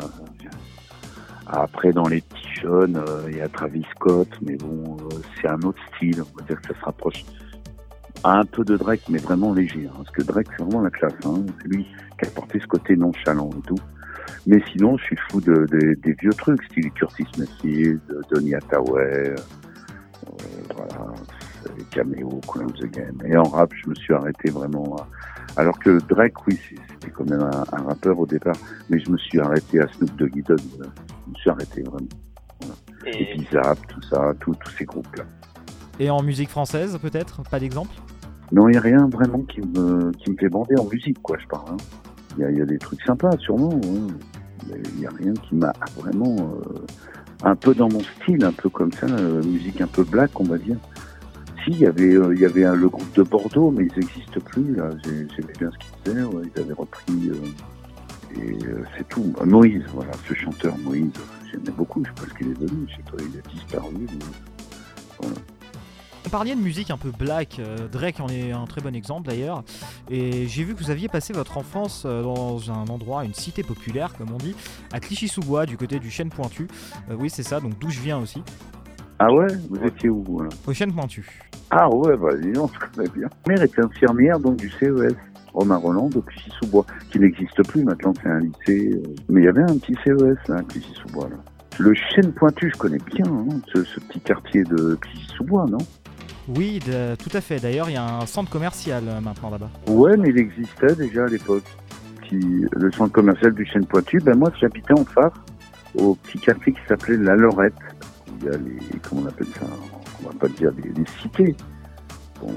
Après, 1.45 1.91
dans 1.91 2.07
les 2.07 2.21
petits 2.21 2.61
jeunes, 2.61 2.97
euh, 2.97 3.27
il 3.29 3.37
y 3.37 3.41
a 3.41 3.47
Travis 3.47 3.85
Scott, 3.91 4.27
mais 4.41 4.55
bon, 4.55 4.97
euh, 4.97 5.19
c'est 5.39 5.47
un 5.47 5.61
autre 5.61 5.79
style. 5.95 6.23
On 6.23 6.39
va 6.39 6.47
dire 6.47 6.59
que 6.61 6.73
ça 6.73 6.79
se 6.79 6.85
rapproche 6.85 7.25
un 8.23 8.43
peu 8.45 8.63
de 8.63 8.75
Drake, 8.75 9.03
mais 9.07 9.19
vraiment 9.19 9.53
léger. 9.53 9.87
Hein, 9.87 9.97
parce 9.97 10.11
que 10.11 10.23
Drake, 10.23 10.47
c'est 10.57 10.63
vraiment 10.63 10.81
la 10.81 10.89
classe. 10.89 11.13
Hein. 11.25 11.45
C'est 11.61 11.67
lui 11.67 11.85
qui 12.19 12.27
a 12.27 12.31
porté 12.31 12.59
ce 12.59 12.65
côté 12.65 12.95
nonchalant 12.95 13.51
et 13.51 13.67
tout. 13.67 13.79
Mais 14.47 14.61
sinon, 14.71 14.97
je 14.97 15.03
suis 15.03 15.17
fou 15.29 15.41
de, 15.41 15.67
des 15.69 16.13
vieux 16.13 16.33
trucs, 16.33 16.63
style 16.63 16.89
Curtis 16.91 17.27
Mayfield, 17.37 18.01
Donny 18.31 18.55
Hathaway, 18.55 19.35
Cameo, 21.97 22.39
Clowns 22.47 22.83
Again. 22.83 23.13
Et 23.25 23.35
en 23.35 23.43
rap, 23.43 23.73
je 23.73 23.89
me 23.89 23.95
suis 23.95 24.13
arrêté 24.13 24.51
vraiment. 24.51 24.95
Alors 25.55 25.79
que 25.79 25.99
Drake, 26.07 26.45
oui, 26.47 26.59
c'était 26.89 27.11
quand 27.11 27.27
même 27.27 27.41
un, 27.41 27.83
rappeur 27.83 28.19
au 28.19 28.27
départ, 28.27 28.55
mais 28.89 28.99
je 28.99 29.09
me 29.09 29.17
suis 29.17 29.39
arrêté 29.39 29.79
à 29.79 29.87
Snoop 29.87 30.15
Doggy 30.15 30.43
Dogg. 30.43 30.59
Je 30.79 31.31
me 31.31 31.35
suis 31.35 31.49
arrêté 31.49 31.81
vraiment. 31.81 32.07
Et, 33.05 33.25
puis 33.25 33.47
Zap, 33.51 33.79
tout 33.87 34.01
ça, 34.03 34.33
tous 34.39 34.55
ces 34.77 34.85
groupes-là. 34.85 35.23
Et 35.99 36.09
en 36.09 36.21
musique 36.21 36.49
française, 36.49 36.97
peut-être 37.01 37.41
Pas 37.49 37.59
d'exemple? 37.59 37.95
Non, 38.51 38.69
il 38.69 38.73
n'y 38.73 38.77
a 38.77 38.81
rien 38.81 39.07
vraiment 39.09 39.39
qui 39.39 39.61
me, 39.61 40.11
qui 40.11 40.31
me 40.31 40.37
fait 40.37 40.49
bander 40.49 40.75
en 40.77 40.85
musique, 40.85 41.21
quoi, 41.21 41.37
je 41.39 41.47
parle. 41.47 41.71
Hein. 41.71 41.77
Il 42.37 42.57
y, 42.57 42.61
a 42.61 42.65
des 42.65 42.77
trucs 42.77 43.01
sympas, 43.01 43.35
sûrement. 43.39 43.73
Hein. 43.73 44.07
Il 44.69 44.99
n'y 44.99 45.07
a 45.07 45.09
rien 45.09 45.33
qui 45.33 45.55
m'a 45.55 45.73
vraiment 45.97 46.35
euh, 46.35 46.85
un 47.43 47.55
peu 47.55 47.73
dans 47.73 47.89
mon 47.89 48.01
style, 48.01 48.45
un 48.45 48.51
peu 48.51 48.69
comme 48.69 48.91
ça, 48.91 49.07
euh, 49.07 49.41
musique 49.43 49.81
un 49.81 49.87
peu 49.87 50.03
black, 50.03 50.39
on 50.39 50.43
va 50.43 50.59
dire. 50.59 50.77
Il 51.67 51.77
y 51.77 51.85
avait, 51.85 52.15
euh, 52.15 52.33
il 52.33 52.39
y 52.39 52.45
avait 52.45 52.63
le 52.75 52.87
groupe 52.87 53.13
de 53.15 53.23
Bordeaux, 53.23 53.71
mais 53.71 53.85
ils 53.85 53.99
n'existent 53.99 54.39
plus. 54.39 54.75
Là, 54.75 54.89
j'aimais 55.03 55.53
bien 55.59 55.69
ce 55.71 55.77
qu'ils 55.77 56.13
faisaient. 56.13 56.49
ils 56.55 56.61
avaient 56.61 56.73
repris. 56.73 57.31
et 58.35 58.57
c'est 58.97 59.07
tout. 59.09 59.33
Moïse, 59.43 59.83
voilà, 59.93 60.11
ce 60.27 60.33
chanteur 60.33 60.77
Moïse, 60.79 61.11
j'aimais 61.51 61.75
beaucoup. 61.75 62.03
Je 62.03 62.09
sais 62.09 62.15
pas 62.15 62.33
ce 62.33 62.37
qu'il 62.37 62.47
est 62.51 62.59
devenu. 62.59 62.87
Je 62.89 62.95
sais 62.95 63.03
pas, 63.03 63.17
il 63.19 63.37
a 63.37 63.49
disparu. 63.53 64.07
voilà. 65.21 65.35
On 66.27 66.29
parlait 66.29 66.53
de 66.53 66.59
musique 66.59 66.91
un 66.91 66.97
peu 66.97 67.09
black, 67.09 67.57
euh, 67.57 67.87
Drake 67.87 68.19
en 68.19 68.27
est 68.27 68.51
un 68.51 68.65
très 68.65 68.81
bon 68.81 68.93
exemple 68.93 69.29
d'ailleurs. 69.29 69.63
Et 70.09 70.45
j'ai 70.49 70.65
vu 70.65 70.75
que 70.75 70.83
vous 70.83 70.91
aviez 70.91 71.07
passé 71.07 71.31
votre 71.31 71.57
enfance 71.57 72.03
euh, 72.05 72.21
dans 72.21 72.69
un 72.69 72.85
endroit, 72.87 73.23
une 73.23 73.33
cité 73.33 73.63
populaire 73.63 74.13
comme 74.13 74.33
on 74.33 74.37
dit, 74.37 74.53
à 74.91 74.99
Clichy-sous-Bois, 74.99 75.65
du 75.65 75.77
côté 75.77 75.99
du 75.99 76.11
Chêne 76.11 76.29
Pointu. 76.29 76.67
Euh, 77.09 77.15
oui, 77.17 77.29
c'est 77.29 77.43
ça, 77.43 77.61
donc 77.61 77.79
d'où 77.79 77.89
je 77.89 78.01
viens 78.01 78.19
aussi. 78.19 78.43
Ah 79.19 79.31
ouais 79.33 79.47
Vous 79.69 79.83
étiez 79.85 80.09
où 80.09 80.41
Au 80.65 80.73
Chêne 80.73 80.93
Pointu. 80.93 81.27
Ah 81.69 81.89
ouais, 81.89 82.15
bah 82.17 82.35
dis 82.37 82.51
donc, 82.51 82.71
je 82.73 82.87
connais 82.87 83.09
bien. 83.09 83.27
Ma 83.45 83.53
mère 83.53 83.63
était 83.63 83.83
infirmière 83.83 84.39
donc 84.39 84.57
du 84.57 84.69
CES. 84.69 85.15
Romain 85.53 85.77
Roland 85.77 86.09
de 86.09 86.19
Clichy-sous-Bois, 86.19 86.85
qui 87.09 87.19
n'existe 87.19 87.67
plus 87.67 87.83
maintenant, 87.83 88.13
c'est 88.21 88.29
un 88.29 88.39
lycée. 88.39 89.01
Mais 89.27 89.41
il 89.41 89.45
y 89.45 89.47
avait 89.47 89.63
un 89.63 89.77
petit 89.77 89.95
CES 90.05 90.47
là, 90.47 90.57
à 90.57 90.61
Clichy-sous-Bois. 90.61 91.29
Le 91.79 91.93
Chêne 91.93 92.31
Pointu, 92.33 92.71
je 92.71 92.77
connais 92.77 92.99
bien, 92.99 93.25
hein, 93.25 93.59
ce, 93.73 93.83
ce, 93.83 93.99
petit 94.01 94.19
quartier 94.19 94.63
de 94.63 94.95
Clichy-sous-Bois, 94.95 95.65
non? 95.69 95.79
Oui, 96.55 96.79
tout 97.19 97.29
à 97.35 97.41
fait. 97.41 97.59
D'ailleurs, 97.59 97.89
il 97.89 97.93
y 97.93 97.97
a 97.97 98.05
un 98.05 98.25
centre 98.25 98.49
commercial 98.49 99.03
euh, 99.07 99.19
maintenant 99.19 99.49
là-bas. 99.49 99.69
Ouais, 99.87 100.15
mais 100.15 100.29
il 100.29 100.37
existait 100.37 100.95
déjà 100.95 101.23
à 101.23 101.27
l'époque. 101.27 101.65
Le 102.29 102.91
centre 102.91 103.13
commercial 103.13 103.53
du 103.53 103.65
Chêne 103.65 103.85
Pointu, 103.85 104.19
ben 104.19 104.37
moi 104.37 104.51
j'habitais 104.59 104.93
en 104.93 105.05
face, 105.05 105.31
au 105.95 106.13
petit 106.15 106.37
quartier 106.39 106.73
qui 106.73 106.79
s'appelait 106.85 107.15
La 107.15 107.35
Lorette. 107.35 107.73
Il 108.39 108.45
y 108.45 108.49
a 108.49 108.57
les, 108.57 108.99
comment 109.07 109.21
on 109.23 109.25
appelle 109.27 109.47
ça 109.59 109.65
On 110.23 110.27
va 110.29 110.33
pas 110.35 110.47
dire 110.49 110.71
les, 110.83 111.03
cités. 111.21 111.55
Bon, 112.41 112.53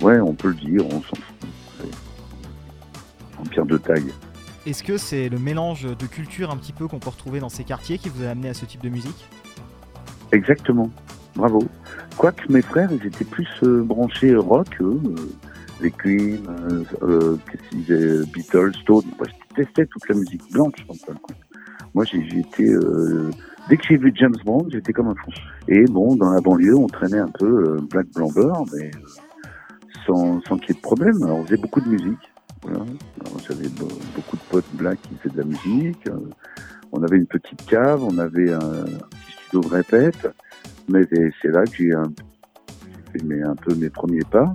Ouais, 0.00 0.20
on 0.20 0.34
peut 0.34 0.48
le 0.48 0.54
dire, 0.54 0.84
on 0.86 1.00
s'en 1.02 1.16
fout. 1.16 1.48
Ouais. 1.80 1.90
En 3.38 3.42
pierre 3.44 3.66
de 3.66 3.78
taille. 3.78 4.12
Est-ce 4.66 4.82
que 4.82 4.96
c'est 4.96 5.28
le 5.28 5.38
mélange 5.38 5.84
de 5.86 6.06
culture 6.06 6.50
un 6.50 6.56
petit 6.56 6.72
peu 6.72 6.88
qu'on 6.88 6.98
peut 6.98 7.10
retrouver 7.10 7.38
dans 7.38 7.48
ces 7.48 7.64
quartiers 7.64 7.98
qui 7.98 8.08
vous 8.08 8.24
a 8.24 8.28
amené 8.30 8.48
à 8.48 8.54
ce 8.54 8.64
type 8.64 8.82
de 8.82 8.88
musique? 8.88 9.28
Exactement. 10.32 10.90
Bravo. 11.36 11.62
Quoique 12.16 12.50
mes 12.52 12.62
frères, 12.62 12.90
ils 12.92 13.06
étaient 13.06 13.24
plus 13.24 13.48
euh, 13.62 13.82
branchés 13.82 14.34
rock, 14.34 14.68
eux. 14.80 15.00
euh, 15.04 15.14
les 15.80 15.90
Queen, 15.90 16.38
euh, 16.48 16.84
euh, 17.02 17.36
qu'est-ce 17.50 17.68
qu'ils 17.68 17.80
disaient, 17.84 18.26
Beatles, 18.32 18.72
Stone. 18.82 19.04
Moi, 19.18 19.26
je 19.28 19.56
détestais 19.56 19.86
toute 19.86 20.08
la 20.08 20.14
musique 20.14 20.42
blanche, 20.52 20.72
en 20.88 20.94
compte. 20.94 21.36
Moi, 21.94 22.04
été... 22.38 22.68
euh, 22.68 23.30
dès 23.68 23.76
que 23.76 23.84
j'ai 23.88 23.96
vu 23.96 24.12
James 24.16 24.34
Bond, 24.44 24.66
j'étais 24.70 24.92
comme 24.92 25.08
un 25.08 25.14
fou. 25.14 25.30
Et 25.68 25.84
bon, 25.84 26.16
dans 26.16 26.30
la 26.30 26.40
banlieue, 26.40 26.76
on 26.76 26.88
traînait 26.88 27.18
un 27.18 27.28
peu 27.28 27.46
euh, 27.46 27.80
Black 27.90 28.06
Blamber, 28.14 28.52
mais 28.72 28.90
euh, 28.94 28.98
sans, 30.06 30.40
sans 30.42 30.56
qu'il 30.58 30.70
y 30.70 30.72
ait 30.72 30.74
de 30.74 30.80
problème. 30.80 31.22
Alors, 31.22 31.38
on 31.38 31.44
faisait 31.44 31.56
beaucoup 31.56 31.80
de 31.80 31.88
musique. 31.88 32.32
Voilà. 32.62 32.84
J'avais 33.48 33.68
be- 33.68 34.14
beaucoup 34.16 34.36
de 34.36 34.42
potes 34.50 34.74
blacks 34.74 35.00
qui 35.02 35.14
faisaient 35.16 35.34
de 35.34 35.38
la 35.38 35.44
musique. 35.44 36.06
Euh, 36.08 36.16
on 36.92 37.02
avait 37.02 37.16
une 37.16 37.26
petite 37.26 37.64
cave, 37.66 38.02
on 38.02 38.18
avait 38.18 38.52
un, 38.52 38.58
petit 38.58 39.32
studio 39.44 39.60
de 39.60 39.68
répète. 39.68 40.28
Mais 40.88 41.02
c'est 41.40 41.48
là 41.48 41.64
que 41.64 41.76
j'ai 41.76 41.92
fait 43.12 43.22
mes- 43.24 43.42
un 43.42 43.54
peu 43.54 43.74
mes 43.74 43.90
premiers 43.90 44.24
pas. 44.30 44.54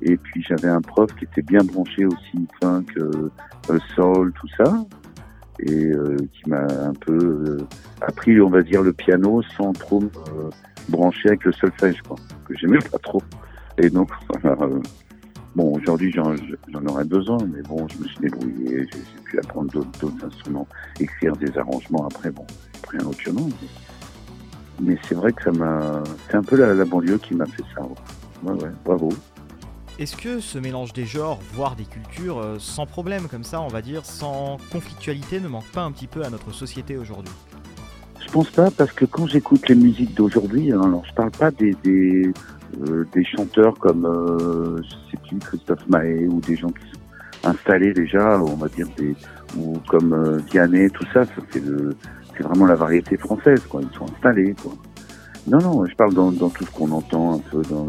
Et 0.00 0.16
puis 0.16 0.42
j'avais 0.42 0.68
un 0.68 0.80
prof 0.80 1.10
qui 1.18 1.24
était 1.24 1.42
bien 1.42 1.60
branché 1.64 2.06
aussi 2.06 2.46
funk, 2.60 2.84
euh, 2.98 3.30
euh, 3.70 3.78
soul, 3.94 4.32
tout 4.40 4.48
ça, 4.56 4.84
et 5.60 5.86
euh, 5.86 6.16
qui 6.32 6.48
m'a 6.48 6.62
un 6.62 6.92
peu 6.94 7.16
euh, 7.16 7.66
appris, 8.00 8.40
on 8.40 8.48
va 8.48 8.62
dire, 8.62 8.82
le 8.82 8.92
piano 8.92 9.42
sans 9.56 9.72
trop 9.72 10.00
me 10.00 10.06
euh, 10.06 10.50
brancher 10.88 11.28
avec 11.28 11.44
le 11.44 11.52
solfège, 11.52 12.00
quoi, 12.02 12.16
que 12.46 12.56
j'aimais 12.56 12.78
pas 12.78 12.98
trop. 12.98 13.22
Et 13.78 13.90
donc, 13.90 14.10
voilà, 14.42 14.56
bon, 15.54 15.74
aujourd'hui 15.76 16.12
j'en 16.12 16.34
j'en 16.72 16.86
aurais 16.86 17.04
besoin, 17.04 17.38
mais 17.52 17.62
bon, 17.62 17.86
je 17.88 17.98
me 17.98 18.04
suis 18.08 18.18
débrouillé, 18.18 18.86
j'ai 18.92 19.22
pu 19.24 19.38
apprendre 19.38 19.70
d'autres 19.72 20.24
instruments, 20.24 20.68
écrire 21.00 21.36
des 21.36 21.56
arrangements 21.58 22.06
après, 22.06 22.30
bon, 22.30 22.46
j'ai 22.74 22.80
pris 22.82 22.98
un 22.98 23.06
autre 23.06 23.20
chemin. 23.20 23.46
Mais, 23.46 23.68
mais 24.80 24.98
c'est 25.08 25.14
vrai 25.14 25.32
que 25.32 25.42
ça 25.42 25.52
m'a, 25.52 26.02
c'est 26.28 26.36
un 26.36 26.42
peu 26.42 26.56
la, 26.56 26.74
la 26.74 26.84
banlieue 26.84 27.18
qui 27.18 27.34
m'a 27.34 27.46
fait 27.46 27.64
ça. 27.74 27.82
Ouais, 28.44 28.52
ouais, 28.52 28.70
bravo. 28.84 29.10
Est-ce 29.98 30.16
que 30.16 30.38
ce 30.38 30.58
mélange 30.58 30.92
des 30.92 31.06
genres, 31.06 31.40
voire 31.54 31.74
des 31.74 31.84
cultures, 31.84 32.38
euh, 32.38 32.56
sans 32.60 32.86
problème 32.86 33.26
comme 33.26 33.42
ça, 33.42 33.60
on 33.60 33.66
va 33.66 33.82
dire, 33.82 34.04
sans 34.04 34.58
conflictualité, 34.70 35.40
ne 35.40 35.48
manque 35.48 35.66
pas 35.72 35.82
un 35.82 35.90
petit 35.90 36.06
peu 36.06 36.22
à 36.22 36.30
notre 36.30 36.52
société 36.52 36.96
aujourd'hui? 36.96 37.32
Je 38.24 38.30
pense 38.30 38.48
pas 38.50 38.70
parce 38.70 38.92
que 38.92 39.06
quand 39.06 39.26
j'écoute 39.26 39.68
les 39.68 39.74
musiques 39.74 40.14
d'aujourd'hui, 40.14 40.70
hein, 40.70 40.82
alors 40.84 41.04
je 41.04 41.12
parle 41.14 41.32
pas 41.32 41.50
des 41.50 41.74
euh, 42.88 43.04
chanteurs 43.36 43.74
comme 43.78 44.06
euh, 44.06 44.80
Christophe 45.40 45.88
Maé 45.88 46.28
ou 46.28 46.40
des 46.42 46.54
gens 46.54 46.68
qui 46.68 46.84
sont 46.92 47.48
installés 47.48 47.92
déjà, 47.92 48.40
on 48.40 48.54
va 48.54 48.68
dire 48.68 48.86
des 48.96 49.16
ou 49.56 49.78
comme 49.88 50.12
euh, 50.12 50.38
Vianney, 50.52 50.90
tout 50.90 51.06
ça, 51.12 51.24
c'est 51.52 52.42
vraiment 52.42 52.66
la 52.66 52.76
variété 52.76 53.16
française 53.16 53.62
quoi, 53.68 53.80
ils 53.82 53.96
sont 53.96 54.04
installés 54.12 54.54
quoi. 54.62 54.74
Non 55.48 55.58
non, 55.58 55.86
je 55.86 55.94
parle 55.96 56.14
dans, 56.14 56.30
dans 56.30 56.50
tout 56.50 56.64
ce 56.64 56.70
qu'on 56.70 56.90
entend 56.92 57.34
un 57.34 57.38
peu 57.38 57.62
dans 57.62 57.88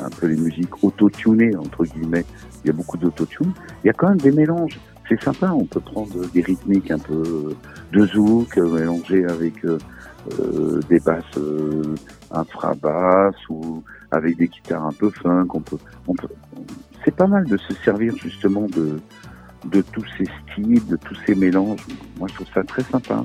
un 0.00 0.10
peu 0.10 0.26
les 0.26 0.36
musiques 0.36 0.82
auto-tunées 0.82 1.56
entre 1.56 1.84
guillemets. 1.84 2.24
Il 2.64 2.68
y 2.68 2.70
a 2.70 2.72
beaucoup 2.72 2.96
d'autotune. 2.96 3.52
Il 3.82 3.88
y 3.88 3.90
a 3.90 3.92
quand 3.92 4.08
même 4.08 4.20
des 4.20 4.32
mélanges. 4.32 4.78
C'est 5.08 5.22
sympa, 5.22 5.52
on 5.52 5.66
peut 5.66 5.80
prendre 5.80 6.26
des 6.32 6.40
rythmiques 6.40 6.90
un 6.90 6.98
peu 6.98 7.22
euh, 7.26 7.54
de 7.92 8.06
zouk 8.06 8.56
euh, 8.56 8.66
mélangés 8.70 9.24
avec 9.26 9.62
euh, 9.64 10.80
des 10.88 10.98
basses 11.00 11.24
euh, 11.36 11.94
infrabasses 12.30 13.48
ou 13.50 13.82
avec 14.10 14.38
des 14.38 14.48
guitares 14.48 14.86
un 14.86 14.92
peu 14.92 15.10
funk. 15.10 15.48
On 15.54 15.60
peut, 15.60 15.76
c'est 17.04 17.14
pas 17.14 17.26
mal 17.26 17.44
de 17.44 17.58
se 17.58 17.74
servir 17.84 18.16
justement 18.16 18.66
de 18.68 18.98
de 19.66 19.80
tous 19.80 20.04
ces 20.18 20.24
styles, 20.24 20.86
de 20.86 20.96
tous 20.96 21.16
ces 21.26 21.34
mélanges. 21.34 21.80
Moi, 22.18 22.28
je 22.28 22.34
trouve 22.34 22.46
ça 22.52 22.62
très 22.62 22.82
sympa. 22.82 23.24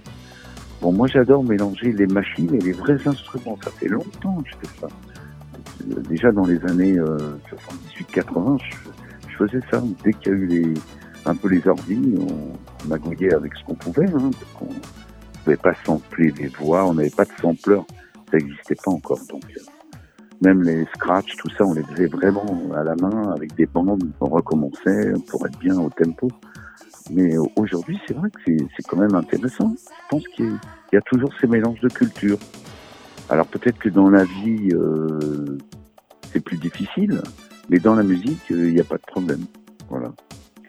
Bon, 0.81 0.93
moi, 0.93 1.07
j'adore 1.07 1.43
mélanger 1.43 1.91
les 1.91 2.07
machines 2.07 2.53
et 2.55 2.59
les 2.59 2.71
vrais 2.71 3.07
instruments. 3.07 3.57
Ça 3.63 3.71
fait 3.71 3.89
longtemps 3.89 4.41
que 4.41 4.49
je 4.49 4.55
fais 4.55 4.79
ça. 4.79 4.87
Euh, 5.81 6.01
Déjà 6.09 6.31
dans 6.31 6.45
les 6.45 6.63
années 6.65 6.97
euh, 6.97 7.17
78-80, 8.13 8.59
je, 8.63 9.29
je 9.29 9.35
faisais 9.37 9.61
ça. 9.71 9.81
Dès 10.03 10.13
qu'il 10.13 10.31
y 10.31 10.35
a 10.35 10.37
eu 10.37 10.45
les, 10.47 10.73
un 11.25 11.35
peu 11.35 11.49
les 11.49 11.67
ordi, 11.67 12.17
on 12.19 12.87
magouillait 12.87 13.33
avec 13.33 13.53
ce 13.55 13.63
qu'on 13.65 13.75
pouvait. 13.75 14.09
Hein, 14.09 14.31
parce 14.31 14.51
qu'on 14.53 14.73
pouvait 15.43 15.57
pas 15.57 15.73
sampler 15.85 16.31
des 16.31 16.47
voix, 16.47 16.85
on 16.85 16.93
n'avait 16.93 17.09
pas 17.09 17.25
de 17.25 17.31
sampleur, 17.41 17.85
ça 18.31 18.37
n'existait 18.37 18.75
pas 18.83 18.91
encore. 18.91 19.19
Donc 19.29 19.43
euh, 19.45 19.61
même 20.41 20.63
les 20.63 20.85
scratchs, 20.95 21.35
tout 21.37 21.49
ça, 21.57 21.65
on 21.65 21.73
les 21.73 21.83
faisait 21.83 22.07
vraiment 22.07 22.45
à 22.73 22.83
la 22.83 22.95
main 22.95 23.33
avec 23.33 23.55
des 23.55 23.65
bandes. 23.65 24.03
On 24.21 24.27
recommençait 24.27 25.13
pour 25.29 25.45
être 25.45 25.59
bien 25.59 25.77
au 25.77 25.89
tempo. 25.89 26.29
Mais 27.11 27.35
euh, 27.35 27.43
aujourd'hui, 27.55 27.99
c'est 28.07 28.13
vrai 28.13 28.29
que 28.29 28.39
c'est 28.45 28.87
quand 28.87 28.97
même 28.97 29.15
intéressant. 29.15 29.73
Je 29.77 30.07
pense 30.09 30.27
qu'il 30.29 30.57
y 30.93 30.97
a 30.97 31.01
toujours 31.01 31.31
ces 31.41 31.47
mélanges 31.47 31.79
de 31.81 31.89
cultures. 31.89 32.37
Alors 33.29 33.45
peut-être 33.45 33.77
que 33.77 33.89
dans 33.89 34.09
la 34.09 34.23
vie, 34.23 34.69
euh, 34.73 35.57
c'est 36.31 36.43
plus 36.43 36.57
difficile, 36.57 37.21
mais 37.69 37.77
dans 37.77 37.95
la 37.95 38.03
musique, 38.03 38.51
euh, 38.51 38.67
il 38.67 38.73
n'y 38.73 38.81
a 38.81 38.83
pas 38.83 38.97
de 38.97 39.05
problème. 39.05 39.45
Voilà. 39.89 40.11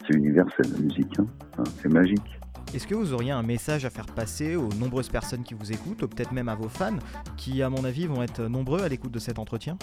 C'est 0.06 0.16
universel, 0.16 0.66
la 0.72 0.78
musique. 0.78 1.18
hein. 1.18 1.64
C'est 1.80 1.88
magique. 1.88 2.38
Est-ce 2.74 2.86
que 2.86 2.94
vous 2.94 3.12
auriez 3.14 3.32
un 3.32 3.42
message 3.42 3.84
à 3.84 3.90
faire 3.90 4.06
passer 4.06 4.56
aux 4.56 4.68
nombreuses 4.78 5.08
personnes 5.08 5.42
qui 5.42 5.54
vous 5.54 5.72
écoutent, 5.72 6.02
ou 6.02 6.08
peut-être 6.08 6.32
même 6.32 6.48
à 6.48 6.54
vos 6.54 6.68
fans, 6.68 6.98
qui 7.36 7.62
à 7.62 7.70
mon 7.70 7.84
avis 7.84 8.06
vont 8.06 8.22
être 8.22 8.42
nombreux 8.42 8.82
à 8.82 8.88
l'écoute 8.88 9.10
de 9.10 9.18
cet 9.18 9.38
entretien? 9.38 9.76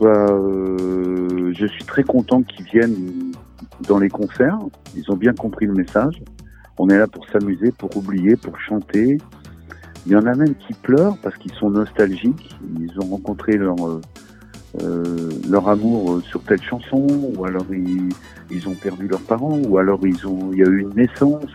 Bah, 0.00 0.26
euh, 0.30 1.52
je 1.56 1.66
suis 1.66 1.84
très 1.84 2.02
content 2.02 2.42
qu'ils 2.42 2.66
viennent 2.66 3.32
dans 3.88 3.98
les 3.98 4.08
concerts. 4.08 4.58
Ils 4.96 5.10
ont 5.10 5.16
bien 5.16 5.32
compris 5.32 5.66
le 5.66 5.74
message. 5.74 6.20
On 6.78 6.88
est 6.88 6.98
là 6.98 7.06
pour 7.06 7.26
s'amuser, 7.28 7.70
pour 7.70 7.96
oublier, 7.96 8.36
pour 8.36 8.58
chanter. 8.58 9.18
Il 10.06 10.12
y 10.12 10.16
en 10.16 10.26
a 10.26 10.34
même 10.34 10.54
qui 10.54 10.74
pleurent 10.74 11.16
parce 11.22 11.36
qu'ils 11.36 11.54
sont 11.54 11.70
nostalgiques. 11.70 12.50
Ils 12.78 12.92
ont 13.00 13.06
rencontré 13.06 13.56
leur 13.56 13.76
euh, 13.86 14.00
euh, 14.82 15.30
leur 15.48 15.68
amour 15.68 16.14
euh, 16.14 16.20
sur 16.22 16.42
telle 16.42 16.62
chanson, 16.62 17.06
ou 17.36 17.44
alors 17.44 17.66
ils, 17.70 18.08
ils 18.50 18.68
ont 18.68 18.74
perdu 18.74 19.06
leurs 19.06 19.20
parents, 19.20 19.56
ou 19.68 19.78
alors 19.78 20.00
ils 20.04 20.26
ont 20.26 20.50
il 20.52 20.58
y 20.58 20.62
a 20.62 20.66
eu 20.66 20.80
une 20.80 20.94
naissance 20.94 21.46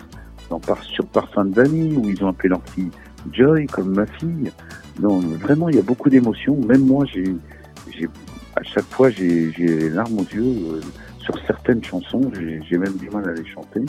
dans, 0.49 0.59
par, 0.59 0.81
sur 0.83 1.05
Parfum 1.05 1.45
de 1.45 1.55
Vanille, 1.55 1.97
où 1.97 2.09
ils 2.09 2.23
ont 2.23 2.29
appelé 2.29 2.49
leur 2.49 2.61
fille 2.69 2.91
Joy 3.33 3.67
comme 3.67 3.93
ma 3.93 4.05
fille. 4.05 4.51
Non, 5.01 5.19
vraiment, 5.19 5.69
il 5.69 5.75
y 5.75 5.79
a 5.79 5.83
beaucoup 5.83 6.09
d'émotions. 6.09 6.57
Même 6.65 6.85
moi, 6.85 7.05
j'ai 7.05 7.35
à 8.55 8.63
chaque 8.63 8.85
fois 8.85 9.09
j'ai 9.09 9.51
j'ai 9.51 9.89
larmes 9.89 10.19
aux 10.19 10.35
yeux 10.35 10.43
euh, 10.43 10.81
sur 11.19 11.35
certaines 11.45 11.83
chansons 11.83 12.31
j'ai 12.33 12.77
même 12.77 12.95
du 12.95 13.09
mal 13.09 13.27
à 13.29 13.33
les 13.33 13.45
chanter 13.45 13.81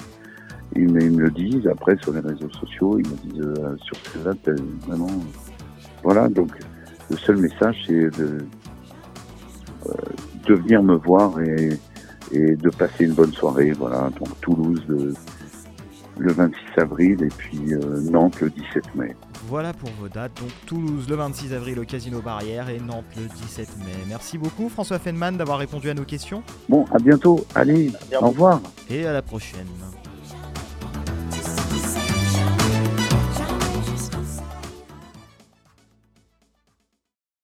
ils 0.76 0.88
me, 0.88 1.02
ils 1.02 1.10
me 1.10 1.22
le 1.22 1.30
disent 1.30 1.66
après 1.66 1.96
sur 2.02 2.12
les 2.12 2.20
réseaux 2.20 2.50
sociaux 2.50 2.98
ils 2.98 3.08
me 3.08 3.16
disent 3.16 3.58
euh, 3.58 3.76
sur 3.82 3.96
celle-là 4.12 4.32
t'as 4.42 4.52
vraiment 4.86 5.10
voilà 6.02 6.28
donc 6.28 6.50
le 7.10 7.16
seul 7.16 7.36
message 7.36 7.76
c'est 7.86 8.18
de 8.18 8.38
euh, 9.86 9.92
de 10.46 10.54
venir 10.54 10.82
me 10.82 10.94
voir 10.94 11.40
et 11.40 11.70
et 12.32 12.54
de 12.54 12.70
passer 12.70 13.04
une 13.04 13.14
bonne 13.14 13.32
soirée 13.32 13.72
voilà 13.72 14.10
donc 14.18 14.40
Toulouse 14.40 14.82
le, 14.88 15.14
le 16.20 16.32
26 16.32 16.80
avril 16.80 17.22
et 17.22 17.28
puis 17.28 17.72
euh, 17.72 18.00
Nantes 18.10 18.40
le 18.40 18.50
17 18.50 18.94
mai. 18.94 19.16
Voilà 19.48 19.72
pour 19.72 19.90
vos 19.98 20.08
dates, 20.08 20.38
donc 20.40 20.50
Toulouse 20.66 21.06
le 21.08 21.16
26 21.16 21.54
avril 21.54 21.78
au 21.80 21.84
Casino 21.84 22.20
Barrière 22.20 22.68
et 22.68 22.78
Nantes 22.78 23.06
le 23.16 23.26
17 23.26 23.78
mai. 23.78 23.84
Merci 24.08 24.38
beaucoup 24.38 24.68
François 24.68 24.98
Feynman 24.98 25.36
d'avoir 25.36 25.58
répondu 25.58 25.88
à 25.90 25.94
nos 25.94 26.04
questions. 26.04 26.42
Bon 26.68 26.84
à 26.92 26.98
bientôt. 26.98 27.44
Allez 27.54 27.90
au 28.20 28.28
revoir. 28.28 28.60
Et 28.90 29.06
à 29.06 29.12
la 29.12 29.22
prochaine. 29.22 29.66